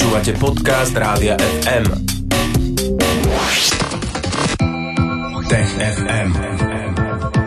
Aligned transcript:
Počúvate 0.00 0.32
podcast 0.40 0.96
Rádia 0.96 1.36
FM. 1.36 1.92
Tech 5.44 5.70
FM. 5.76 6.30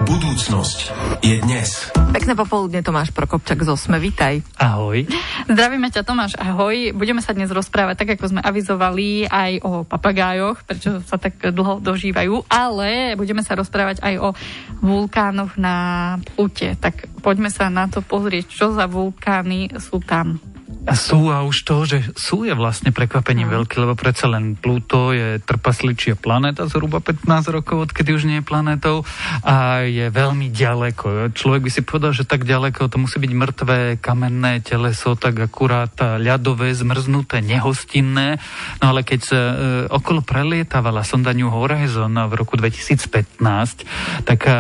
Budúcnosť 0.06 0.80
je 1.26 1.42
dnes. 1.42 1.90
Pekné 2.14 2.38
popoludne, 2.38 2.86
Tomáš 2.86 3.10
Prokopčak 3.10 3.66
z 3.66 3.74
Osme, 3.74 3.98
vítaj. 3.98 4.46
Ahoj. 4.62 5.02
Zdravíme 5.50 5.90
ťa 5.90 6.06
Tomáš, 6.06 6.38
ahoj. 6.38 6.94
Budeme 6.94 7.26
sa 7.26 7.34
dnes 7.34 7.50
rozprávať 7.50 8.06
tak, 8.06 8.22
ako 8.22 8.38
sme 8.38 8.46
avizovali 8.46 9.26
aj 9.26 9.52
o 9.66 9.82
papagájoch, 9.82 10.62
prečo 10.62 11.02
sa 11.10 11.18
tak 11.18 11.42
dlho 11.42 11.82
dožívajú, 11.82 12.46
ale 12.54 13.18
budeme 13.18 13.42
sa 13.42 13.58
rozprávať 13.58 14.06
aj 14.06 14.16
o 14.22 14.30
vulkánoch 14.78 15.58
na 15.58 15.76
Plute. 16.22 16.78
Tak 16.78 17.18
poďme 17.26 17.50
sa 17.50 17.74
na 17.74 17.90
to 17.90 18.06
pozrieť, 18.06 18.46
čo 18.46 18.78
za 18.78 18.86
vulkány 18.86 19.74
sú 19.82 19.98
tam. 20.06 20.53
Sú 20.92 21.32
a 21.32 21.48
už 21.48 21.64
to, 21.64 21.88
že 21.88 22.04
sú 22.12 22.44
je 22.44 22.52
vlastne 22.52 22.92
prekvapením 22.92 23.48
mm. 23.48 23.56
veľké, 23.56 23.76
lebo 23.80 23.96
predsa 23.96 24.28
len 24.28 24.60
Pluto 24.60 25.16
je 25.16 25.40
trpasličia 25.40 26.20
planéta 26.20 26.68
zhruba 26.68 27.00
15 27.00 27.24
rokov, 27.56 27.88
odkedy 27.88 28.12
už 28.12 28.28
nie 28.28 28.44
je 28.44 28.46
planétou 28.46 29.08
a 29.48 29.88
je 29.88 30.12
veľmi 30.12 30.52
ďaleko. 30.52 31.32
Človek 31.32 31.62
by 31.64 31.72
si 31.72 31.82
povedal, 31.88 32.12
že 32.12 32.28
tak 32.28 32.44
ďaleko 32.44 32.92
to 32.92 33.00
musí 33.00 33.16
byť 33.16 33.32
mŕtvé 33.32 33.80
kamenné 34.04 34.60
teleso, 34.60 35.16
tak 35.16 35.40
akurát 35.40 35.96
ľadové, 36.20 36.76
zmrznuté, 36.76 37.40
nehostinné. 37.40 38.44
No 38.84 38.92
ale 38.92 39.08
keď 39.08 39.20
sa 39.24 39.40
e, 39.40 39.56
okolo 39.88 40.20
prelietávala 40.20 41.08
sonda 41.08 41.32
New 41.32 41.48
Horizon 41.48 42.12
v 42.12 42.34
roku 42.36 42.60
2015, 42.60 44.28
tak 44.28 44.52
a, 44.52 44.52
a, 44.52 44.58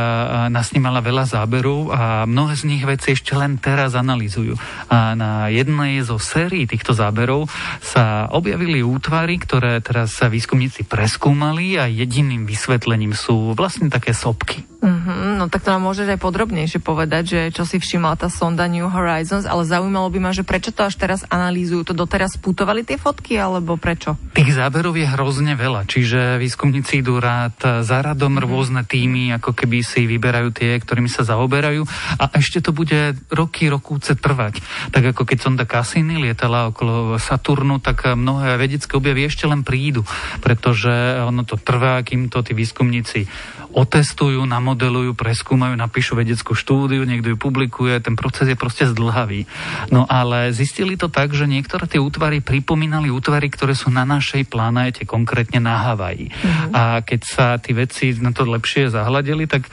nasnímala 0.47 1.03
veľa 1.03 1.27
záberov 1.27 1.91
a 1.91 2.23
mnohé 2.23 2.55
z 2.55 2.63
nich 2.63 2.83
veci 2.87 3.11
ešte 3.11 3.35
len 3.35 3.59
teraz 3.59 3.91
analýzujú. 3.91 4.55
A 4.87 5.19
na 5.19 5.51
jednej 5.51 5.99
zo 5.99 6.12
zo 6.13 6.21
sérií 6.21 6.69
týchto 6.69 6.93
záberov 6.93 7.49
sa 7.81 8.29
objavili 8.29 8.85
útvary, 8.85 9.41
ktoré 9.41 9.81
teraz 9.81 10.13
sa 10.13 10.29
výskumníci 10.29 10.85
preskúmali 10.85 11.81
a 11.81 11.89
jediným 11.89 12.45
vysvetlením 12.45 13.17
sú 13.17 13.57
vlastne 13.57 13.89
také 13.89 14.13
sopky. 14.13 14.72
Mm-hmm, 14.83 15.39
no 15.39 15.47
tak 15.47 15.63
to 15.63 15.71
nám 15.71 15.87
môžeš 15.87 16.11
aj 16.11 16.19
podrobnejšie 16.19 16.83
povedať, 16.83 17.23
že 17.23 17.39
čo 17.55 17.63
si 17.63 17.79
všimla 17.79 18.19
tá 18.19 18.27
sonda 18.27 18.67
New 18.67 18.83
Horizons, 18.83 19.47
ale 19.47 19.63
zaujímalo 19.63 20.11
by 20.11 20.19
ma, 20.19 20.35
že 20.35 20.43
prečo 20.43 20.75
to 20.75 20.83
až 20.83 20.99
teraz 20.99 21.23
analýzujú. 21.31 21.87
To 21.87 21.93
doteraz 21.95 22.35
putovali 22.35 22.83
tie 22.83 22.99
fotky, 22.99 23.39
alebo 23.39 23.79
prečo? 23.79 24.19
Tých 24.35 24.51
záberov 24.51 24.99
je 24.99 25.07
hrozne 25.07 25.55
veľa, 25.55 25.87
čiže 25.87 26.35
výskumníci 26.35 26.99
idú 26.99 27.23
rád 27.23 27.55
za 27.79 28.03
radom 28.03 28.35
mm-hmm. 28.35 28.51
rôzne 28.51 28.83
týmy, 28.83 29.31
ako 29.39 29.55
keby 29.55 29.87
si 29.87 30.03
vyberajú 30.03 30.51
tie, 30.51 30.75
ktorými 30.75 31.07
sa 31.07 31.23
zaoberajú 31.23 31.87
a 32.19 32.35
ešte 32.35 32.59
to 32.59 32.75
bude 32.75 33.15
roky, 33.31 33.71
rokúce 33.71 34.19
trvať. 34.19 34.59
Tak 34.91 35.15
ako 35.15 35.23
keď 35.23 35.37
sonda 35.39 35.63
Cassini 35.63 36.19
lietala 36.19 36.67
okolo 36.75 37.15
Saturnu, 37.15 37.79
tak 37.79 38.03
mnohé 38.03 38.59
vedecké 38.59 38.99
objavy 38.99 39.31
ešte 39.31 39.47
len 39.47 39.63
prídu, 39.63 40.03
pretože 40.43 40.91
ono 41.23 41.47
to 41.47 41.55
trvá, 41.55 42.03
kým 42.03 42.27
to 42.27 42.43
tí 42.43 42.51
výskumníci 42.51 43.31
otestujú, 43.73 44.45
namodelujú, 44.73 45.13
preskúmajú, 45.13 45.77
napíšu 45.77 46.17
vedeckú 46.17 46.57
štúdiu, 46.57 47.05
niekto 47.05 47.29
ju 47.29 47.37
publikuje, 47.37 48.01
ten 48.01 48.17
proces 48.17 48.49
je 48.49 48.57
proste 48.57 48.89
zdlhavý. 48.89 49.45
No 49.93 50.09
ale 50.09 50.49
zistili 50.49 50.97
to 50.97 51.13
tak, 51.13 51.29
že 51.37 51.45
niektoré 51.45 51.85
tie 51.85 52.01
útvary 52.01 52.41
pripomínali 52.41 53.13
útvary, 53.13 53.53
ktoré 53.53 53.77
sú 53.77 53.93
na 53.93 54.01
našej 54.01 54.49
planéte, 54.49 55.05
konkrétne 55.05 55.61
na 55.61 55.77
Havaji. 55.77 56.33
Mm-hmm. 56.33 56.73
A 56.73 57.05
keď 57.05 57.21
sa 57.21 57.45
tí 57.61 57.77
veci 57.77 58.17
na 58.17 58.33
to 58.33 58.49
lepšie 58.49 58.89
zahľadili, 58.89 59.45
tak 59.45 59.69
e, 59.69 59.71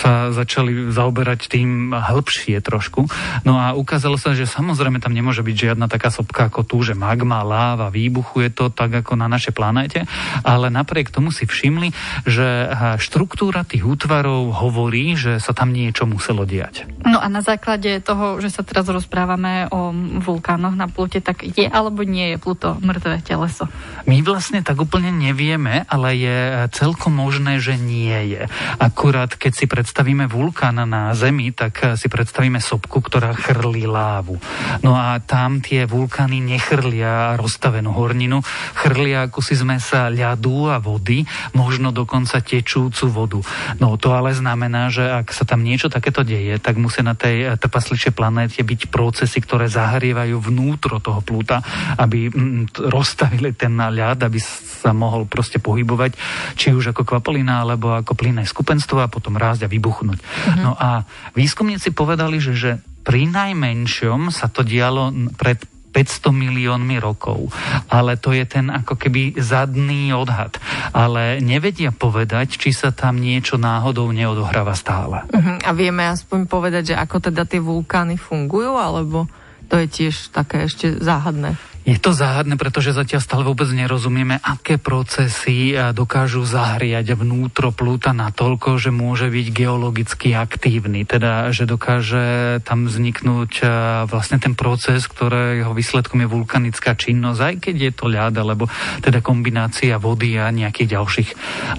sa 0.00 0.32
začali 0.32 0.88
zaoberať 0.88 1.52
tým 1.52 1.92
hĺbšie 1.92 2.56
trošku. 2.64 3.04
No 3.44 3.60
a 3.60 3.76
ukázalo 3.76 4.16
sa, 4.16 4.32
že 4.32 4.48
samozrejme 4.48 4.96
tam 4.96 5.12
nemôže 5.12 5.44
byť 5.44 5.56
žiadna 5.76 5.92
taká 5.92 6.08
sopka 6.08 6.48
ako 6.48 6.64
tu, 6.64 6.80
že 6.80 6.96
magma, 6.96 7.44
láva, 7.44 7.92
výbuchuje 7.92 8.56
to 8.56 8.72
tak 8.72 9.04
ako 9.04 9.20
na 9.20 9.28
našej 9.28 9.52
planéte, 9.52 10.08
ale 10.40 10.72
napriek 10.72 11.12
tomu 11.12 11.28
si 11.28 11.44
všimli, 11.44 11.92
že 12.24 12.72
štruktúra 12.96 13.68
tých 13.68 13.84
útvarov 13.84 14.56
hovorí, 14.56 15.20
že 15.20 15.36
sa 15.36 15.52
tam 15.52 15.76
niečo 15.76 16.08
muselo 16.08 16.48
diať. 16.48 16.88
No 17.04 17.20
a 17.20 17.28
na 17.28 17.44
základe 17.44 18.00
toho, 18.00 18.40
že 18.40 18.48
sa 18.48 18.64
teraz 18.64 18.88
rozprávame 18.88 19.68
o 19.68 19.92
vulkánoch 20.24 20.72
na 20.72 20.88
Plute, 20.88 21.20
tak 21.20 21.44
je 21.44 21.68
alebo 21.68 22.06
nie 22.06 22.32
je 22.32 22.36
Pluto 22.40 22.80
mŕtve 22.80 23.20
teleso? 23.20 23.68
My 24.08 24.24
vlastne 24.24 24.64
tak 24.64 24.80
úplne 24.80 25.12
nevieme, 25.12 25.84
ale 25.90 26.16
je 26.16 26.38
celkom 26.72 27.12
možné, 27.12 27.60
že 27.60 27.76
nie 27.76 28.14
je. 28.32 28.46
Akurát 28.78 29.34
keď 29.34 29.52
si 29.52 29.66
predstavíme 29.66 29.89
vulkán 30.30 30.80
na 30.88 31.12
Zemi, 31.12 31.52
tak 31.52 31.98
si 31.98 32.06
predstavíme 32.06 32.62
sopku, 32.62 33.02
ktorá 33.02 33.34
chrlí 33.34 33.84
lávu. 33.84 34.38
No 34.80 34.94
a 34.94 35.18
tam 35.18 35.60
tie 35.60 35.84
vulkány 35.84 36.38
nechrlia 36.40 37.34
rozstavenú 37.36 37.92
horninu, 37.92 38.40
chrlia 38.78 39.28
si 39.40 39.56
zmesa 39.56 40.12
ľadu 40.12 40.68
a 40.68 40.76
vody, 40.78 41.24
možno 41.56 41.90
dokonca 41.90 42.44
tečúcu 42.44 43.04
vodu. 43.08 43.40
No 43.80 43.96
to 43.96 44.12
ale 44.12 44.36
znamená, 44.36 44.92
že 44.92 45.08
ak 45.08 45.32
sa 45.32 45.48
tam 45.48 45.64
niečo 45.64 45.88
takéto 45.88 46.20
deje, 46.20 46.60
tak 46.60 46.76
musia 46.76 47.00
na 47.00 47.16
tej 47.16 47.36
eh, 47.48 47.56
trpasličej 47.56 48.12
planéte 48.12 48.60
byť 48.60 48.92
procesy, 48.92 49.40
ktoré 49.40 49.66
zahrievajú 49.66 50.36
vnútro 50.38 51.00
toho 51.00 51.24
plúta, 51.24 51.64
aby 51.96 52.28
mm, 52.28 52.76
rozstavili 52.92 53.56
ten 53.56 53.74
ľad, 53.76 54.28
aby 54.28 54.38
sa 54.80 54.92
mohol 54.92 55.24
proste 55.24 55.60
pohybovať, 55.60 56.16
či 56.56 56.72
už 56.72 56.92
ako 56.92 57.04
kvapalina, 57.04 57.64
alebo 57.64 57.96
ako 57.96 58.12
plynné 58.16 58.44
skupenstvo 58.44 59.00
a 59.00 59.12
potom 59.12 59.36
rásť 59.36 59.66
a 59.66 59.72
vybuchnúť. 59.80 60.20
Uh-huh. 60.20 60.60
No 60.60 60.72
a 60.76 61.08
výskumníci 61.32 61.96
povedali, 61.96 62.36
že, 62.36 62.52
že 62.52 62.70
pri 63.00 63.24
najmenšom 63.32 64.28
sa 64.28 64.52
to 64.52 64.60
dialo 64.60 65.08
pred 65.40 65.56
500 65.90 66.30
miliónmi 66.30 67.02
rokov. 67.02 67.50
Ale 67.90 68.14
to 68.14 68.30
je 68.30 68.46
ten 68.46 68.70
ako 68.70 68.94
keby 68.94 69.34
zadný 69.42 70.14
odhad. 70.14 70.54
Ale 70.94 71.42
nevedia 71.42 71.90
povedať, 71.90 72.60
či 72.60 72.70
sa 72.70 72.94
tam 72.94 73.18
niečo 73.18 73.58
náhodou 73.58 74.14
neodohráva 74.14 74.78
stále. 74.78 75.26
Uh-huh. 75.32 75.58
A 75.66 75.70
vieme 75.74 76.06
aspoň 76.06 76.46
povedať, 76.46 76.94
že 76.94 77.00
ako 77.00 77.32
teda 77.32 77.42
tie 77.48 77.58
vulkány 77.58 78.20
fungujú, 78.20 78.78
alebo 78.78 79.26
to 79.66 79.78
je 79.82 79.86
tiež 79.86 80.30
také 80.30 80.66
ešte 80.66 80.98
záhadné? 80.98 81.58
Je 81.80 81.96
to 81.96 82.12
záhadné, 82.12 82.60
pretože 82.60 82.92
zatiaľ 82.92 83.24
stále 83.24 83.42
vôbec 83.42 83.64
nerozumieme, 83.72 84.36
aké 84.44 84.76
procesy 84.76 85.72
eh, 85.72 85.96
dokážu 85.96 86.44
zahriať 86.44 87.16
vnútro 87.16 87.72
plúta 87.72 88.12
natoľko, 88.12 88.76
že 88.76 88.92
môže 88.92 89.32
byť 89.32 89.46
geologicky 89.48 90.36
aktívny. 90.36 91.08
Teda, 91.08 91.48
že 91.56 91.64
dokáže 91.64 92.60
tam 92.68 92.84
vzniknúť 92.84 93.52
eh, 93.64 93.68
vlastne 94.04 94.36
ten 94.36 94.52
proces, 94.52 95.08
ktorého 95.08 95.72
výsledkom 95.72 96.20
je 96.20 96.28
vulkanická 96.28 96.92
činnosť, 96.92 97.40
aj 97.40 97.54
keď 97.64 97.76
je 97.80 97.92
to 97.96 98.04
ľad, 98.12 98.36
alebo 98.36 98.68
teda 99.00 99.24
kombinácia 99.24 99.96
vody 99.96 100.36
a 100.36 100.52
nejakých 100.52 101.00
ďalších 101.00 101.30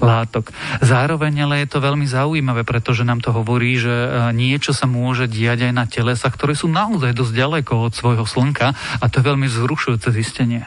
látok. 0.02 0.50
Zároveň 0.82 1.46
ale 1.46 1.62
je 1.62 1.78
to 1.78 1.78
veľmi 1.78 2.10
zaujímavé, 2.10 2.66
pretože 2.66 3.06
nám 3.06 3.22
to 3.22 3.30
hovorí, 3.30 3.78
že 3.78 3.94
eh, 3.94 4.34
niečo 4.34 4.74
sa 4.74 4.90
môže 4.90 5.30
diať 5.30 5.70
aj 5.70 5.72
na 5.72 5.86
telesa, 5.86 6.26
ktoré 6.26 6.58
sú 6.58 6.66
naozaj 6.66 7.14
dosť 7.14 7.32
ďaleko 7.38 7.72
od 7.86 7.94
svojho 7.94 8.26
slnka 8.26 8.74
a 8.98 9.04
to 9.06 9.22
je 9.22 9.28
veľmi 9.30 9.46
vzrušujúce 9.46 9.91
vzrušujúce 9.92 10.12
zistenie. 10.12 10.66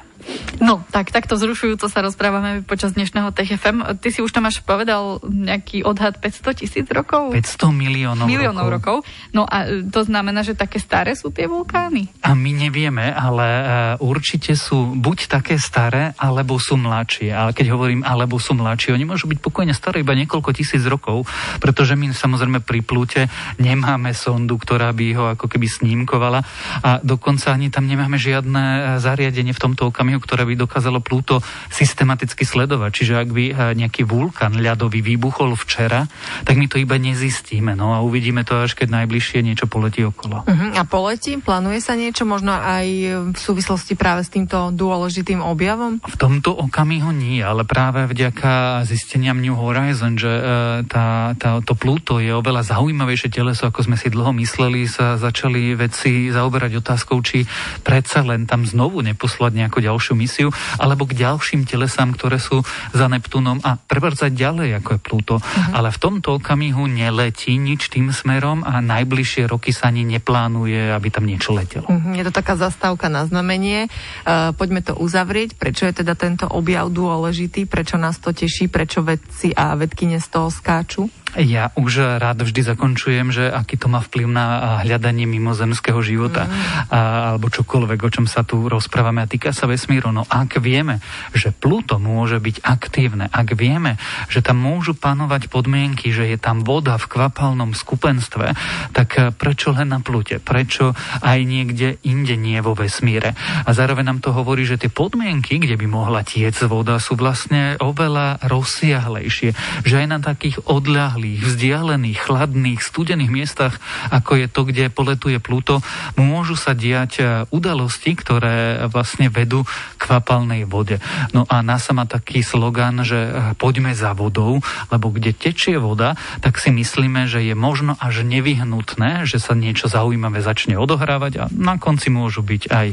No, 0.63 0.81
tak 0.89 1.11
takto 1.11 1.35
zrušujúco 1.35 1.85
sa 1.91 1.99
rozprávame 1.99 2.63
počas 2.63 2.95
dnešného 2.95 3.29
TFM. 3.35 3.99
Ty 3.99 4.07
si 4.09 4.23
už 4.23 4.31
tam 4.31 4.47
až 4.47 4.63
povedal 4.63 5.19
nejaký 5.27 5.83
odhad 5.83 6.17
500 6.23 6.61
tisíc 6.63 6.87
rokov? 6.87 7.35
500 7.35 7.75
miliónov, 7.75 8.25
miliónov 8.25 8.67
rokov. 8.71 9.03
rokov. 9.03 9.33
No 9.35 9.43
a 9.43 9.67
e, 9.67 9.83
to 9.85 10.07
znamená, 10.07 10.47
že 10.47 10.55
také 10.55 10.79
staré 10.79 11.13
sú 11.13 11.29
tie 11.29 11.45
vulkány? 11.45 12.07
A 12.23 12.33
my 12.33 12.51
nevieme, 12.55 13.11
ale 13.11 13.45
uh, 13.45 13.65
určite 13.99 14.55
sú 14.55 14.95
buď 14.95 15.27
také 15.27 15.59
staré, 15.59 16.15
alebo 16.15 16.55
sú 16.55 16.79
mladšie. 16.79 17.35
A 17.35 17.51
keď 17.51 17.75
hovorím 17.75 18.01
alebo 18.01 18.39
sú 18.39 18.55
mladšie, 18.55 18.95
oni 18.95 19.05
môžu 19.05 19.27
byť 19.27 19.39
pokojne 19.43 19.75
staré 19.75 20.01
iba 20.01 20.15
niekoľko 20.15 20.55
tisíc 20.55 20.81
rokov, 20.87 21.27
pretože 21.59 21.93
my 21.99 22.15
samozrejme 22.15 22.63
pri 22.63 22.79
plúte 22.81 23.27
nemáme 23.59 24.15
sondu, 24.15 24.55
ktorá 24.55 24.89
by 24.95 25.05
ho 25.15 25.23
ako 25.35 25.45
keby 25.51 25.67
snímkovala 25.67 26.39
a 26.81 26.89
dokonca 27.03 27.51
ani 27.51 27.69
tam 27.69 27.85
nemáme 27.85 28.15
žiadne 28.15 28.63
e, 28.63 28.79
zariadenie 29.03 29.51
v 29.51 29.61
tomto 29.61 29.91
okamihu, 29.91 30.14
ktoré 30.19 30.43
by 30.47 30.55
dokázalo 30.59 30.99
Pluto 30.99 31.39
systematicky 31.69 32.43
sledovať. 32.43 32.91
Čiže 32.91 33.13
ak 33.15 33.29
by 33.31 33.43
eh, 33.49 33.55
nejaký 33.75 34.05
vulkan 34.05 34.55
ľadový 34.57 35.01
vybuchol 35.01 35.57
včera, 35.57 36.05
tak 36.45 36.55
my 36.55 36.69
to 36.69 36.77
iba 36.77 36.95
nezistíme. 37.01 37.73
No 37.73 37.95
a 37.95 38.03
uvidíme 38.05 38.45
to 38.45 38.61
až 38.61 38.77
keď 38.77 39.03
najbližšie 39.03 39.39
niečo 39.41 39.65
poletí 39.65 40.05
okolo. 40.05 40.45
Uh-huh. 40.45 40.71
A 40.75 40.83
poletí? 40.85 41.37
Plánuje 41.41 41.81
sa 41.81 41.97
niečo 41.97 42.23
možno 42.23 42.53
aj 42.53 42.87
v 43.33 43.37
súvislosti 43.37 43.97
práve 43.97 44.21
s 44.21 44.29
týmto 44.29 44.69
dôležitým 44.69 45.41
objavom? 45.41 45.97
V 46.05 46.17
tomto 46.19 46.53
okamihu 46.53 47.09
nie, 47.09 47.41
ale 47.41 47.65
práve 47.65 48.05
vďaka 48.05 48.85
zisteniam 48.85 49.39
New 49.41 49.57
Horizon, 49.57 50.19
že 50.19 50.29
e, 50.29 50.41
tá, 50.85 51.33
tá, 51.39 51.59
to 51.65 51.73
Pluto 51.73 52.21
je 52.21 52.29
oveľa 52.29 52.75
zaujímavejšie 52.75 53.33
teleso, 53.33 53.65
ako 53.65 53.89
sme 53.89 53.97
si 53.97 54.13
dlho 54.13 54.29
mysleli, 54.37 54.85
sa 54.85 55.17
začali 55.17 55.73
veci 55.73 56.29
zaoberať 56.29 56.77
otázkou, 56.83 57.17
či 57.25 57.41
predsa 57.81 58.21
len 58.21 58.45
tam 58.45 58.61
znovu 58.67 59.01
neposlať 59.01 59.51
nejakú 59.57 59.81
ďalšiu 59.81 60.04
ďalšiu 60.05 60.21
misiu, 60.21 60.49
alebo 60.77 61.09
k 61.09 61.17
ďalším 61.17 61.65
telesám, 61.65 62.13
ktoré 62.13 62.37
sú 62.37 62.61
za 62.93 63.09
Neptúnom 63.09 63.57
a 63.65 63.81
prebrdzať 63.81 64.37
ďalej, 64.37 64.77
ako 64.77 64.89
je 64.93 64.99
Pluto. 65.01 65.35
Uh-huh. 65.41 65.73
Ale 65.73 65.89
v 65.89 65.97
tomto 65.97 66.37
okamihu 66.37 66.85
neletí 66.85 67.57
nič 67.57 67.89
tým 67.89 68.13
smerom 68.13 68.61
a 68.61 68.85
najbližšie 68.85 69.49
roky 69.49 69.73
sa 69.73 69.89
ani 69.89 70.05
neplánuje, 70.05 70.93
aby 70.93 71.07
tam 71.09 71.25
niečo 71.25 71.57
letelo. 71.57 71.89
Uh-huh. 71.89 72.13
Je 72.13 72.21
to 72.21 72.29
taká 72.29 72.53
zastávka 72.53 73.09
na 73.09 73.25
znamenie. 73.25 73.89
Uh, 74.21 74.53
poďme 74.53 74.85
to 74.85 74.93
uzavrieť. 74.93 75.57
Prečo 75.57 75.89
je 75.89 76.05
teda 76.05 76.13
tento 76.13 76.45
objav 76.45 76.93
dôležitý? 76.93 77.65
Prečo 77.65 77.97
nás 77.97 78.21
to 78.21 78.29
teší? 78.29 78.69
Prečo 78.69 79.01
vedci 79.01 79.57
a 79.57 79.73
vedkyne 79.73 80.21
z 80.21 80.27
toho 80.29 80.53
skáču? 80.53 81.09
Ja 81.35 81.75
už 81.75 82.23
rád 82.23 82.47
vždy 82.47 82.63
zakončujem, 82.63 83.27
že 83.35 83.51
aký 83.51 83.75
to 83.75 83.91
má 83.91 83.99
vplyv 83.99 84.31
na 84.31 84.45
hľadanie 84.87 85.27
mimozemského 85.27 85.99
života 85.99 86.47
mm. 86.47 86.51
a, 86.87 86.99
alebo 87.35 87.51
čokoľvek, 87.51 87.99
o 88.07 88.09
čom 88.09 88.23
sa 88.23 88.47
tu 88.47 88.71
rozprávame 88.71 89.19
a 89.19 89.27
týka 89.27 89.51
sa 89.51 89.67
vesmíru. 89.67 90.15
No 90.15 90.23
ak 90.23 90.63
vieme, 90.63 91.03
že 91.35 91.51
Pluto 91.51 91.99
môže 91.99 92.39
byť 92.39 92.63
aktívne, 92.63 93.27
ak 93.27 93.51
vieme, 93.51 93.99
že 94.31 94.39
tam 94.39 94.63
môžu 94.63 94.95
panovať 94.95 95.51
podmienky, 95.51 96.15
že 96.15 96.23
je 96.31 96.39
tam 96.39 96.63
voda 96.63 96.95
v 96.95 97.03
kvapalnom 97.11 97.75
skupenstve, 97.75 98.55
tak 98.95 99.35
prečo 99.35 99.75
len 99.75 99.91
na 99.91 99.99
Plute? 99.99 100.39
Prečo 100.39 100.95
aj 101.19 101.39
niekde 101.43 101.99
inde 102.07 102.39
nie 102.39 102.63
vo 102.63 102.79
vesmíre? 102.79 103.35
A 103.67 103.69
zároveň 103.75 104.07
nám 104.07 104.19
to 104.23 104.31
hovorí, 104.31 104.63
že 104.63 104.79
tie 104.79 104.87
podmienky, 104.87 105.59
kde 105.59 105.75
by 105.75 105.87
mohla 105.91 106.23
tiec 106.23 106.55
voda, 106.63 106.95
sú 106.95 107.19
vlastne 107.19 107.75
oveľa 107.83 108.39
rozsiahlejšie. 108.47 109.83
Že 109.83 109.95
aj 109.99 110.07
na 110.07 110.19
takých 110.23 110.63
odľahlých 110.63 111.24
malých, 111.25 111.41
vzdialených, 111.41 112.19
chladných, 112.21 112.79
studených 112.85 113.31
miestach, 113.33 113.81
ako 114.13 114.37
je 114.37 114.45
to, 114.45 114.61
kde 114.69 114.93
poletuje 114.93 115.41
Pluto, 115.41 115.81
môžu 116.21 116.53
sa 116.53 116.77
diať 116.77 117.11
e, 117.17 117.23
udalosti, 117.49 118.13
ktoré 118.13 118.85
vlastne 118.93 119.33
vedú 119.33 119.65
k 119.65 120.01
kvapalnej 120.05 120.69
vode. 120.69 121.01
No 121.33 121.49
a 121.49 121.65
nás 121.65 121.89
má 121.89 122.05
taký 122.05 122.45
slogan, 122.45 123.01
že 123.01 123.17
e, 123.17 123.29
poďme 123.57 123.97
za 123.97 124.13
vodou, 124.13 124.61
lebo 124.93 125.09
kde 125.09 125.33
tečie 125.33 125.81
voda, 125.81 126.13
tak 126.45 126.61
si 126.61 126.69
myslíme, 126.69 127.25
že 127.25 127.41
je 127.41 127.57
možno 127.57 127.97
až 127.97 128.21
nevyhnutné, 128.21 129.25
že 129.25 129.41
sa 129.41 129.57
niečo 129.57 129.89
zaujímavé 129.89 130.45
začne 130.45 130.77
odohrávať 130.77 131.33
a 131.41 131.43
na 131.49 131.81
konci 131.81 132.13
môžu 132.13 132.45
byť 132.45 132.69
aj 132.69 132.87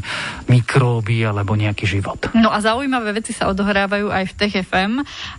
mikróby 0.49 1.21
alebo 1.21 1.53
nejaký 1.53 1.85
život. 1.85 2.33
No 2.33 2.49
a 2.49 2.65
zaujímavé 2.65 3.13
veci 3.13 3.37
sa 3.37 3.53
odohrávajú 3.53 4.09
aj 4.09 4.25
v 4.25 4.37
TFM. 4.41 4.93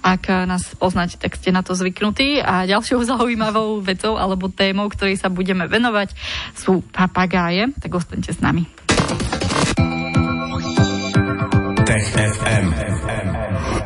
Ak 0.06 0.30
nás 0.30 0.70
poznáte, 0.78 1.18
tak 1.18 1.42
ste 1.42 1.50
na 1.50 1.66
to 1.66 1.74
zvyknutí. 1.74 2.44
A 2.44 2.68
ďalšie 2.68 2.83
ďalšou 2.84 3.08
zaujímavou 3.16 3.80
vecou 3.80 4.20
alebo 4.20 4.52
témou, 4.52 4.92
ktorej 4.92 5.16
sa 5.16 5.32
budeme 5.32 5.64
venovať, 5.72 6.12
sú 6.52 6.84
papagáje. 6.92 7.72
Tak 7.80 7.96
ostaňte 7.96 8.36
s 8.36 8.44
nami. 8.44 8.68
Tech 11.88 12.08
FM. 12.12 12.68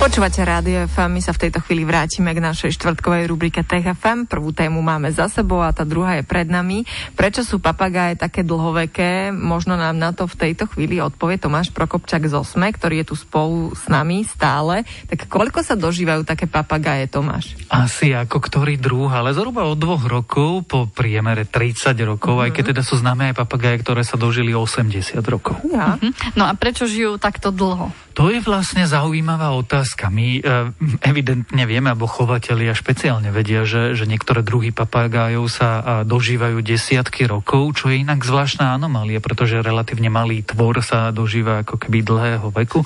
Počúvate 0.07 0.39
Rádio 0.39 0.88
FM, 0.88 1.19
my 1.19 1.21
sa 1.21 1.36
v 1.36 1.44
tejto 1.44 1.59
chvíli 1.68 1.83
vrátime 1.83 2.31
k 2.31 2.39
našej 2.39 2.80
štvrtkovej 2.80 3.27
rubrike 3.27 3.59
Tech 3.68 3.83
FM. 3.83 4.24
Prvú 4.24 4.56
tému 4.56 4.80
máme 4.80 5.12
za 5.12 5.27
sebou 5.27 5.59
a 5.59 5.75
tá 5.75 5.83
druhá 5.83 6.15
je 6.15 6.24
pred 6.24 6.48
nami. 6.48 6.88
Prečo 7.12 7.44
sú 7.44 7.59
papagáje 7.59 8.15
také 8.15 8.39
dlhoveké? 8.39 9.36
Možno 9.36 9.75
nám 9.75 10.00
na 10.00 10.15
to 10.15 10.24
v 10.24 10.48
tejto 10.48 10.71
chvíli 10.71 11.04
odpovie 11.04 11.36
Tomáš 11.36 11.75
Prokopčak 11.75 12.24
z 12.24 12.39
Osme, 12.39 12.71
ktorý 12.71 13.04
je 13.04 13.12
tu 13.12 13.15
spolu 13.19 13.75
s 13.75 13.83
nami 13.92 14.24
stále. 14.24 14.88
Tak 15.12 15.27
koľko 15.27 15.59
sa 15.59 15.75
dožívajú 15.75 16.24
také 16.24 16.48
papagáje, 16.48 17.12
Tomáš? 17.12 17.59
Asi 17.68 18.15
ako 18.15 18.39
ktorý 18.39 18.80
druh, 18.80 19.12
ale 19.12 19.36
zhruba 19.36 19.68
od 19.68 19.75
dvoch 19.75 20.07
rokov 20.07 20.71
po 20.71 20.88
priemere 20.88 21.44
30 21.44 21.92
rokov, 22.07 22.39
mm-hmm. 22.39 22.45
aj 22.48 22.51
keď 22.56 22.63
mhm. 22.63 22.69
teda 22.71 22.81
sú 22.88 22.95
známe 22.95 23.36
aj 23.36 23.44
papagáje, 23.44 23.83
ktoré 23.83 24.07
sa 24.07 24.15
dožili 24.15 24.56
80 24.56 25.19
rokov. 25.27 25.59
Ja. 25.68 26.00
Mm-hmm. 26.00 26.39
No 26.39 26.48
a 26.48 26.56
prečo 26.56 26.88
žijú 26.88 27.19
takto 27.19 27.51
dlho? 27.51 28.06
To 28.18 28.34
je 28.34 28.42
vlastne 28.42 28.81
zaujímavá 28.90 29.54
otázka. 29.54 30.10
My 30.10 30.42
e, 30.42 30.74
evidentne 31.06 31.69
vieme, 31.69 31.94
alebo 31.94 32.10
chovatelia 32.10 32.74
špeciálne 32.74 33.30
vedia, 33.30 33.62
že, 33.62 33.94
že 33.94 34.10
niektoré 34.10 34.42
druhy 34.42 34.74
papagájov 34.74 35.46
sa 35.46 36.02
dožívajú 36.02 36.66
desiatky 36.66 37.30
rokov, 37.30 37.78
čo 37.78 37.94
je 37.94 38.02
inak 38.02 38.25
zvláštna 38.25 38.74
anomália, 38.74 39.22
pretože 39.22 39.62
relatívne 39.62 40.10
malý 40.10 40.42
tvor 40.42 40.81
sa 40.81 41.14
dožíva 41.14 41.62
ako 41.62 41.78
keby 41.78 42.02
dlhého 42.02 42.50
veku. 42.50 42.81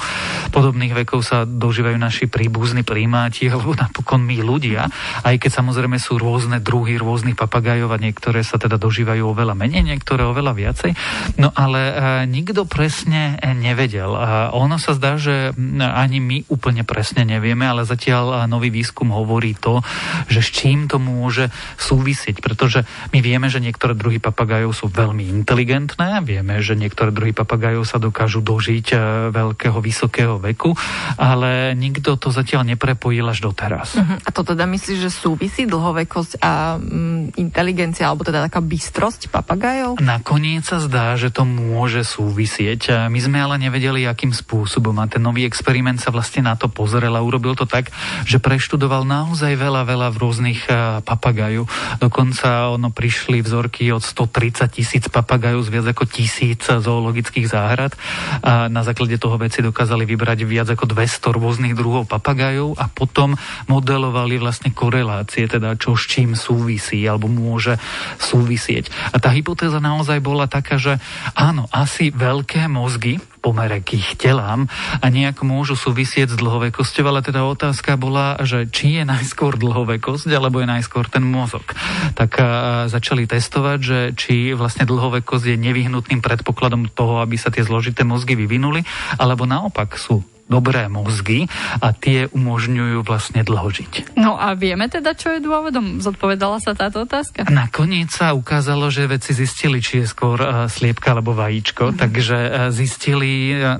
Podobných 0.51 0.91
vekov 0.99 1.23
sa 1.23 1.47
dožívajú 1.47 1.95
naši 1.95 2.27
príbuzní 2.27 2.83
primáti, 2.83 3.47
alebo 3.47 3.71
napokon 3.71 4.27
my 4.27 4.35
ľudia, 4.43 4.91
aj 5.23 5.39
keď 5.39 5.63
samozrejme 5.63 5.95
sú 5.95 6.19
rôzne 6.19 6.59
druhy 6.59 6.99
rôznych 6.99 7.39
papagájov 7.39 7.95
a 7.95 8.03
niektoré 8.03 8.43
sa 8.43 8.59
teda 8.59 8.75
dožívajú 8.75 9.31
oveľa 9.31 9.55
menej, 9.55 9.95
niektoré 9.95 10.27
oveľa 10.27 10.59
viacej. 10.59 10.91
No 11.39 11.55
ale 11.55 11.81
e, 11.87 11.93
nikto 12.27 12.67
presne 12.67 13.39
nevedel. 13.55 14.11
A 14.11 14.51
ono 14.51 14.75
sa 14.75 14.91
zdá, 14.91 15.20
že 15.21 15.53
ani 15.79 16.17
my 16.17 16.37
úplne 16.49 16.81
presne 16.81 17.23
nevieme, 17.23 17.69
ale 17.69 17.85
zatiaľ 17.85 18.49
nový 18.49 18.73
výskum 18.73 19.13
hovorí 19.13 19.53
to, 19.53 19.85
že 20.27 20.41
s 20.41 20.49
čím 20.49 20.89
to 20.89 20.97
môže 20.97 21.53
súvisieť, 21.77 22.41
pretože 22.41 22.83
my 23.13 23.21
vieme, 23.21 23.47
že 23.47 23.61
niektoré 23.61 23.93
druhy 23.93 24.17
papagajov 24.17 24.73
sú 24.73 24.89
veľmi 24.89 25.29
inteligentné, 25.29 26.25
vieme, 26.25 26.57
že 26.65 26.73
niektoré 26.73 27.13
druhy 27.13 27.37
papagajov 27.37 27.85
sa 27.85 28.01
dokážu 28.01 28.41
dožiť 28.41 28.85
e, 28.91 28.95
veľkého, 29.29 29.77
vysokého 29.77 30.41
veku, 30.41 30.73
ale 31.21 31.77
nikto 31.77 32.17
to 32.17 32.33
zatiaľ 32.33 32.65
neprepojil 32.65 33.29
až 33.29 33.45
doteraz. 33.45 33.99
Uh-huh. 33.99 34.17
A 34.25 34.29
to 34.33 34.41
teda 34.41 34.65
myslíš, 34.65 34.99
že 35.05 35.11
súvisí 35.13 35.69
dlhovekosť 35.69 36.41
a 36.41 36.79
um, 36.79 37.29
inteligencia, 37.37 38.09
alebo 38.09 38.25
teda 38.25 38.47
taká 38.47 38.63
bystrosť 38.63 39.29
papagajov? 39.29 39.99
Nakoniec 40.01 40.65
sa 40.65 40.79
zdá, 40.79 41.13
že 41.19 41.29
to 41.29 41.43
môže 41.43 42.07
súvisieť. 42.07 43.11
My 43.11 43.19
sme 43.19 43.37
ale 43.43 43.59
nevedeli, 43.59 44.07
akým 44.07 44.31
spôsobom. 44.31 44.95
A 44.97 45.10
ten 45.11 45.19
nový 45.19 45.43
experiment 45.43 45.99
sa 45.99 46.15
vlastne 46.15 46.47
na 46.47 46.55
to 46.55 46.71
pozrel 46.71 47.11
a 47.11 47.21
urobil 47.21 47.51
to 47.59 47.67
tak, 47.67 47.91
že 48.23 48.39
preštudoval 48.39 49.03
naozaj 49.03 49.59
veľa, 49.59 49.83
veľa 49.83 50.07
v 50.15 50.17
rôznych 50.23 50.61
e, 50.71 51.03
papagajov. 51.03 51.67
Dokonca 51.99 52.71
ono 52.71 52.95
prišli 52.95 53.43
vzorky 53.43 53.91
od 53.91 53.99
130 53.99 54.71
tisíc 54.71 55.03
papagajov 55.11 55.67
z 55.67 55.69
viac 55.69 55.85
ako 55.91 56.07
tisíc 56.07 56.63
zoologických 56.63 57.47
záhrad 57.51 57.91
a 58.39 58.71
na 58.71 58.87
základe 58.87 59.19
toho 59.19 59.35
veci 59.35 59.59
dokázali 59.59 60.07
vybrať 60.07 60.39
viac 60.47 60.71
ako 60.71 60.87
200 60.87 61.35
rôznych 61.35 61.73
druhov 61.75 62.07
papagajov 62.07 62.79
a 62.79 62.87
potom 62.87 63.35
modelovali 63.67 64.39
vlastne 64.39 64.71
korelácie, 64.71 65.51
teda 65.51 65.75
čo 65.75 65.99
s 65.99 66.07
čím 66.07 66.33
súvisí 66.37 67.03
alebo 67.03 67.27
môže 67.27 67.75
súvisieť. 68.21 68.87
A 69.11 69.19
tá 69.19 69.33
hypotéza 69.33 69.83
naozaj 69.83 70.23
bola 70.23 70.47
taká, 70.47 70.79
že 70.79 71.01
áno, 71.35 71.67
asi 71.73 72.13
veľké 72.13 72.69
mozgy 72.71 73.19
pomere 73.41 73.81
k 73.81 73.97
ich 73.97 74.21
telám 74.21 74.69
a 75.01 75.05
nejak 75.09 75.41
môžu 75.41 75.73
súvisieť 75.73 76.31
s 76.31 76.37
dlhovekosťou, 76.37 77.09
ale 77.09 77.25
teda 77.25 77.41
otázka 77.41 77.97
bola, 77.97 78.37
že 78.45 78.69
či 78.69 79.01
je 79.01 79.03
najskôr 79.03 79.57
dlhovekosť, 79.57 80.29
alebo 80.29 80.61
je 80.61 80.69
najskôr 80.69 81.09
ten 81.09 81.25
mozog. 81.25 81.65
Tak 82.13 82.37
začali 82.85 83.25
testovať, 83.25 83.79
že 83.81 83.99
či 84.13 84.53
vlastne 84.53 84.85
dlhovekosť 84.85 85.51
je 85.51 85.57
nevyhnutným 85.57 86.21
predpokladom 86.21 86.93
toho, 86.93 87.25
aby 87.25 87.33
sa 87.35 87.49
tie 87.49 87.65
zložité 87.65 88.05
mozgy 88.05 88.37
vyvinuli, 88.37 88.85
alebo 89.17 89.49
naopak 89.49 89.97
sú 89.97 90.21
dobré 90.51 90.91
mozgy 90.91 91.47
a 91.79 91.95
tie 91.95 92.27
umožňujú 92.27 93.07
vlastne 93.07 93.47
dlho 93.47 93.71
žiť. 93.71 94.19
No 94.19 94.35
a 94.35 94.51
vieme 94.59 94.91
teda, 94.91 95.15
čo 95.15 95.31
je 95.31 95.39
dôvodom? 95.39 96.03
Zodpovedala 96.03 96.59
sa 96.59 96.75
táto 96.75 97.07
otázka? 97.07 97.47
Nakoniec 97.47 98.11
sa 98.11 98.35
ukázalo, 98.35 98.91
že 98.91 99.07
vedci 99.07 99.31
zistili, 99.31 99.79
či 99.79 100.03
je 100.03 100.11
skôr 100.11 100.43
uh, 100.43 100.67
sliepka 100.67 101.15
alebo 101.15 101.31
vajíčko, 101.31 101.95
mm-hmm. 101.95 102.01
takže 102.03 102.37
uh, 102.37 102.51
zistili 102.75 103.55
uh, 103.55 103.79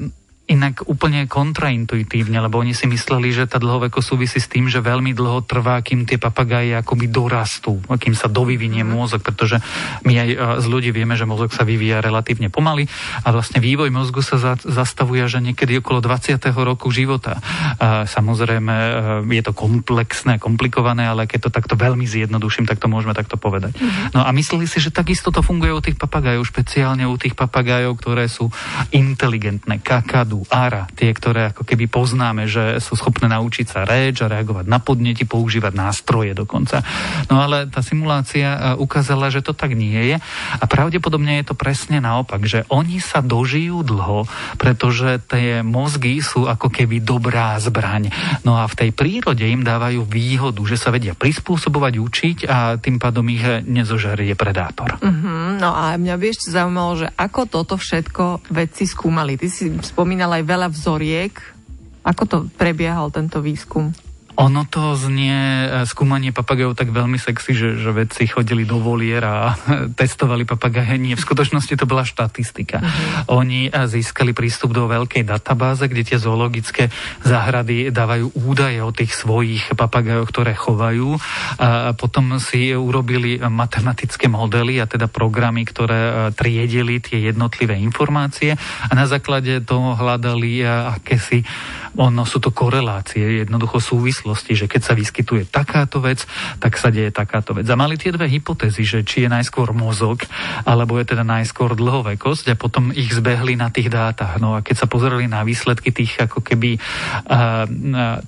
inak 0.51 0.84
úplne 0.91 1.24
kontraintuitívne, 1.31 2.36
lebo 2.43 2.60
oni 2.60 2.75
si 2.75 2.84
mysleli, 2.91 3.31
že 3.31 3.48
tá 3.48 3.55
dlhoveko 3.55 4.03
súvisí 4.03 4.43
s 4.43 4.51
tým, 4.51 4.67
že 4.67 4.84
veľmi 4.84 5.15
dlho 5.15 5.48
trvá, 5.48 5.79
kým 5.79 6.03
tie 6.03 6.20
papagáje 6.20 6.75
akoby 6.75 7.08
dorastú, 7.08 7.79
kým 7.88 8.12
sa 8.12 8.27
dovyvinie 8.27 8.84
mm. 8.84 8.91
mozog, 8.91 9.24
pretože 9.24 9.63
my 10.03 10.13
aj 10.20 10.29
z 10.60 10.65
ľudí 10.67 10.91
vieme, 10.91 11.15
že 11.15 11.24
mozog 11.24 11.55
sa 11.55 11.63
vyvíja 11.63 12.03
relatívne 12.03 12.51
pomaly 12.51 12.91
a 13.24 13.31
vlastne 13.31 13.63
vývoj 13.63 13.88
mozgu 13.96 14.20
sa 14.20 14.36
za, 14.36 14.53
zastavuje 14.60 15.24
že 15.31 15.39
niekedy 15.39 15.79
okolo 15.79 16.03
20. 16.03 16.41
roku 16.51 16.91
života. 16.91 17.39
A 17.79 18.03
samozrejme 18.03 18.75
e, 18.75 18.91
je 19.39 19.43
to 19.46 19.53
komplexné, 19.55 20.41
komplikované, 20.41 21.08
ale 21.08 21.29
keď 21.29 21.48
to 21.48 21.51
takto 21.53 21.79
veľmi 21.79 22.03
zjednoduším, 22.03 22.67
tak 22.67 22.81
to 22.84 22.91
môžeme 22.91 23.15
takto 23.15 23.39
povedať. 23.39 23.77
Mm. 23.79 24.17
No 24.17 24.27
a 24.27 24.29
mysleli 24.36 24.67
si, 24.67 24.84
že 24.84 24.91
takisto 24.91 25.31
to 25.31 25.39
funguje 25.39 25.72
u 25.72 25.79
tých 25.79 25.96
papagájov, 25.96 26.43
špeciálne 26.43 27.08
u 27.08 27.15
tých 27.15 27.38
papagájov, 27.38 27.96
ktoré 28.01 28.27
sú 28.27 28.51
inteligentné, 28.91 29.79
kakadu, 29.79 30.40
ára, 30.50 30.88
tie, 30.95 31.12
ktoré 31.12 31.51
ako 31.51 31.67
keby 31.67 31.91
poznáme, 31.91 32.48
že 32.48 32.79
sú 32.79 32.95
schopné 32.95 33.27
naučiť 33.27 33.65
sa 33.67 33.83
reč 33.83 34.24
a 34.24 34.31
reagovať 34.31 34.65
na 34.69 34.79
podnety, 34.79 35.27
používať 35.27 35.74
nástroje 35.74 36.31
dokonca. 36.31 36.86
No 37.27 37.41
ale 37.41 37.67
tá 37.67 37.83
simulácia 37.83 38.48
e, 38.53 38.60
ukázala, 38.79 39.33
že 39.33 39.43
to 39.43 39.51
tak 39.51 39.75
nie 39.75 40.15
je 40.15 40.17
a 40.62 40.65
pravdepodobne 40.69 41.41
je 41.41 41.51
to 41.51 41.55
presne 41.57 42.00
naopak, 42.00 42.45
že 42.45 42.63
oni 42.71 43.01
sa 43.01 43.19
dožijú 43.19 43.81
dlho, 43.83 44.29
pretože 44.55 45.19
tie 45.27 45.65
mozgy 45.65 46.21
sú 46.21 46.45
ako 46.48 46.71
keby 46.71 47.01
dobrá 47.01 47.57
zbraň. 47.57 48.13
No 48.45 48.62
a 48.62 48.69
v 48.69 48.77
tej 48.77 48.89
prírode 48.93 49.43
im 49.43 49.65
dávajú 49.65 50.05
výhodu, 50.05 50.62
že 50.63 50.77
sa 50.77 50.93
vedia 50.93 51.17
prispôsobovať, 51.17 51.93
učiť 51.98 52.38
a 52.45 52.77
tým 52.77 53.01
pádom 53.01 53.25
ich 53.33 53.43
nezožerie 53.65 54.38
predátor. 54.38 55.01
Uh-huh. 55.01 55.57
No 55.57 55.74
a 55.74 55.98
mňa 55.98 56.15
by 56.21 56.25
ešte 56.29 56.53
zaujímalo, 56.53 56.93
že 57.01 57.07
ako 57.17 57.41
toto 57.50 57.74
všetko 57.81 58.53
vedci 58.53 58.86
skúmali. 58.86 59.41
Ty 59.41 59.48
si 59.50 59.74
spomínal 59.81 60.20
spomínal 60.21 60.37
aj 60.37 60.45
veľa 60.53 60.67
vzoriek. 60.69 61.33
Ako 62.05 62.23
to 62.29 62.37
prebiehal 62.53 63.09
tento 63.09 63.41
výskum? 63.41 63.89
Ono 64.41 64.65
to 64.65 64.98
znie, 64.98 65.38
e, 65.69 65.86
skúmanie 65.86 66.33
papagajov 66.33 66.74
tak 66.74 66.89
veľmi 66.89 67.21
sexy, 67.21 67.53
že, 67.53 67.69
že 67.77 67.93
vedci 67.93 68.25
chodili 68.25 68.65
do 68.65 68.81
volier 68.81 69.21
a 69.21 69.53
testovali 70.00 70.50
papagaje. 70.50 70.98
Nie, 70.98 71.13
v 71.13 71.21
skutočnosti 71.21 71.77
to 71.77 71.86
bola 71.86 72.01
štatistika. 72.01 72.81
Uh-huh. 72.81 73.45
Oni 73.45 73.69
e, 73.69 73.71
získali 73.86 74.33
prístup 74.33 74.74
do 74.74 74.89
veľkej 74.89 75.21
databáze, 75.29 75.86
kde 75.86 76.01
tie 76.01 76.17
zoologické 76.17 76.89
záhrady 77.21 77.93
dávajú 77.93 78.33
údaje 78.33 78.81
o 78.81 78.89
tých 78.89 79.13
svojich 79.13 79.77
papagajoch, 79.77 80.25
ktoré 80.33 80.57
chovajú. 80.57 81.21
A 81.62 81.93
potom 81.93 82.41
si 82.41 82.74
urobili 82.74 83.38
matematické 83.38 84.25
modely 84.25 84.81
a 84.81 84.89
teda 84.89 85.05
programy, 85.05 85.69
ktoré 85.69 86.01
e, 86.01 86.13
triedili 86.33 86.98
tie 86.98 87.29
jednotlivé 87.29 87.77
informácie 87.77 88.57
a 88.57 88.91
na 88.98 89.05
základe 89.05 89.62
toho 89.62 89.93
hľadali 89.93 90.65
akési 90.65 91.45
ono 92.00 92.24
sú 92.24 92.39
to 92.39 92.55
korelácie, 92.55 93.43
jednoducho 93.43 93.83
súvislosti, 93.83 94.30
že 94.33 94.65
keď 94.67 94.81
sa 94.81 94.93
vyskytuje 94.93 95.47
takáto 95.51 96.00
vec, 96.00 96.23
tak 96.57 96.79
sa 96.79 96.93
deje 96.93 97.11
takáto 97.11 97.55
vec. 97.55 97.67
A 97.67 97.75
mali 97.79 98.00
tie 98.00 98.13
dve 98.13 98.27
hypotézy, 98.27 98.83
že 98.83 99.00
či 99.03 99.25
je 99.25 99.29
najskôr 99.29 99.75
mozog, 99.75 100.23
alebo 100.63 100.97
je 101.00 101.11
teda 101.11 101.23
najskôr 101.25 101.75
dlhovekosť 101.75 102.53
a 102.53 102.59
potom 102.59 102.93
ich 102.95 103.11
zbehli 103.11 103.57
na 103.57 103.73
tých 103.73 103.91
dátach. 103.91 104.39
No 104.39 104.55
a 104.55 104.63
keď 104.63 104.85
sa 104.85 104.88
pozerali 104.88 105.27
na 105.27 105.43
výsledky 105.43 105.91
tých 105.91 106.17
ako 106.21 106.39
keby 106.43 106.77
uh, 106.77 107.65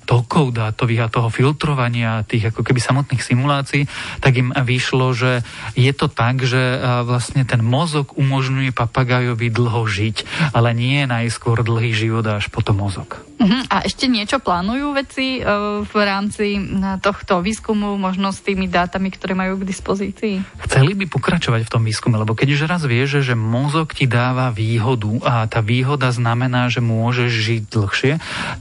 tokov 0.04 0.54
dátových 0.54 1.08
a 1.08 1.12
toho 1.12 1.28
filtrovania 1.30 2.26
tých 2.26 2.52
ako 2.52 2.66
keby 2.66 2.80
samotných 2.80 3.22
simulácií, 3.22 3.86
tak 4.20 4.36
im 4.36 4.50
vyšlo, 4.52 5.12
že 5.12 5.44
je 5.78 5.92
to 5.94 6.10
tak, 6.10 6.42
že 6.44 6.58
uh, 6.58 7.06
vlastne 7.06 7.46
ten 7.46 7.62
mozog 7.62 8.16
umožňuje 8.16 8.70
papagajovi 8.74 9.48
dlho 9.50 9.82
žiť, 9.86 10.16
ale 10.56 10.74
nie 10.74 11.04
najskôr 11.06 11.62
dlhý 11.62 11.94
život 11.94 12.26
až 12.26 12.50
potom 12.50 12.80
mozog. 12.80 13.20
Uh-huh. 13.44 13.60
A 13.68 13.84
ešte 13.84 14.08
niečo 14.08 14.40
plánujú 14.40 14.96
veci 14.96 15.44
uh, 15.44 15.84
v 15.84 15.94
rámci 16.00 16.56
tohto 17.04 17.44
výskumu, 17.44 18.00
možno 18.00 18.32
s 18.32 18.40
tými 18.40 18.72
dátami, 18.72 19.12
ktoré 19.12 19.36
majú 19.36 19.60
k 19.60 19.68
dispozícii? 19.68 20.40
Chceli 20.64 20.96
by 20.96 21.04
pokračovať 21.12 21.68
v 21.68 21.72
tom 21.76 21.84
výskume, 21.84 22.16
lebo 22.16 22.32
keď 22.32 22.56
už 22.56 22.64
raz 22.64 22.80
vieš, 22.88 23.20
že 23.20 23.36
mozog 23.36 23.92
ti 23.92 24.08
dáva 24.08 24.48
výhodu 24.48 25.20
a 25.20 25.44
tá 25.44 25.60
výhoda 25.60 26.08
znamená, 26.08 26.72
že 26.72 26.80
môžeš 26.80 27.28
žiť 27.28 27.62
dlhšie, 27.68 28.12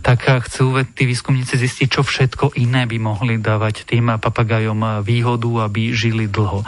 tak 0.03 0.27
chcú 0.27 0.83
tí 0.91 1.07
výskumníci 1.07 1.55
zistiť, 1.55 1.87
čo 1.87 2.01
všetko 2.03 2.59
iné 2.59 2.83
by 2.83 2.97
mohli 2.99 3.39
dávať 3.39 3.87
tým 3.87 4.19
papagajom 4.19 5.05
výhodu, 5.05 5.69
aby 5.69 5.95
žili 5.95 6.27
dlho. 6.27 6.65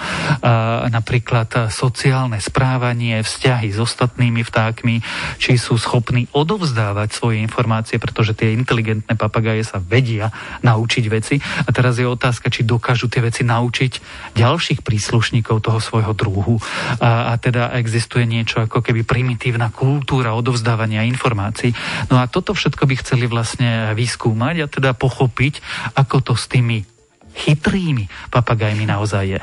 Napríklad 0.88 1.74
sociálne 1.74 2.39
správanie, 2.39 3.19
vzťahy 3.19 3.74
s 3.74 3.81
ostatnými 3.81 4.45
vtákmi, 4.45 5.01
či 5.41 5.60
sú 5.60 5.75
schopní 5.75 6.29
odovzdávať 6.31 7.10
svoje 7.12 7.41
informácie 7.41 7.98
pretože 8.06 8.38
tie 8.38 8.54
inteligentné 8.54 9.18
papagaje 9.18 9.66
sa 9.66 9.82
vedia 9.82 10.30
naučiť 10.62 11.06
veci. 11.10 11.42
A 11.42 11.70
teraz 11.74 11.98
je 11.98 12.06
otázka, 12.06 12.54
či 12.54 12.62
dokážu 12.62 13.10
tie 13.10 13.26
veci 13.26 13.42
naučiť 13.42 13.94
ďalších 14.38 14.86
príslušníkov 14.86 15.66
toho 15.66 15.82
svojho 15.82 16.14
druhu. 16.14 16.62
A, 17.02 17.34
a 17.34 17.42
teda 17.42 17.74
existuje 17.74 18.30
niečo 18.30 18.62
ako 18.62 18.86
keby 18.86 19.02
primitívna 19.02 19.74
kultúra 19.74 20.38
odovzdávania 20.38 21.02
informácií. 21.10 21.74
No 22.14 22.22
a 22.22 22.30
toto 22.30 22.54
všetko 22.54 22.86
by 22.86 22.96
chceli 23.02 23.26
vlastne 23.26 23.98
vyskúmať 23.98 24.56
a 24.62 24.68
teda 24.70 24.94
pochopiť, 24.94 25.66
ako 25.98 26.22
to 26.22 26.34
s 26.38 26.46
tými 26.46 26.95
chytrými 27.36 28.08
papagajmi 28.32 28.88
naozaj 28.88 29.25
je. 29.27 29.42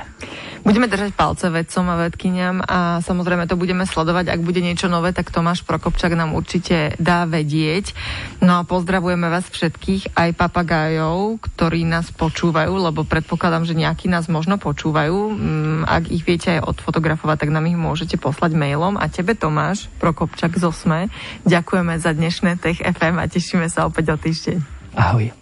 Budeme 0.63 0.87
držať 0.87 1.19
palce 1.19 1.51
vedcom 1.51 1.91
a 1.91 2.07
vedkyniam 2.07 2.63
a 2.63 3.03
samozrejme 3.03 3.51
to 3.51 3.59
budeme 3.59 3.83
sledovať. 3.83 4.31
Ak 4.31 4.47
bude 4.47 4.63
niečo 4.63 4.87
nové, 4.87 5.11
tak 5.11 5.35
Tomáš 5.35 5.67
Prokopčak 5.67 6.15
nám 6.15 6.39
určite 6.39 6.95
dá 7.03 7.27
vedieť. 7.27 7.91
No 8.39 8.63
a 8.63 8.67
pozdravujeme 8.67 9.27
vás 9.27 9.43
všetkých, 9.51 10.15
aj 10.15 10.39
papagájov, 10.39 11.43
ktorí 11.43 11.83
nás 11.83 12.15
počúvajú, 12.15 12.79
lebo 12.79 13.03
predpokladám, 13.03 13.67
že 13.67 13.75
nejakí 13.75 14.07
nás 14.07 14.31
možno 14.31 14.55
počúvajú. 14.55 15.35
Mm, 15.35 15.81
ak 15.83 16.15
ich 16.15 16.23
viete 16.23 16.55
aj 16.55 16.79
odfotografovať, 16.79 17.43
tak 17.43 17.51
nám 17.51 17.67
ich 17.67 17.75
môžete 17.75 18.15
poslať 18.15 18.55
mailom. 18.55 18.95
A 19.03 19.11
tebe, 19.11 19.35
Tomáš 19.35 19.91
Prokopčak 19.99 20.55
z 20.55 20.71
Osme, 20.71 21.11
ďakujeme 21.43 21.99
za 21.99 22.15
dnešné 22.15 22.63
Tech 22.63 22.79
FM 22.79 23.19
a 23.19 23.27
tešíme 23.27 23.67
sa 23.67 23.91
opäť 23.91 24.15
o 24.15 24.17
týždeň. 24.17 24.63
Ahoj. 24.95 25.42